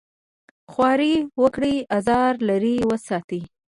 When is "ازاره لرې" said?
1.97-2.75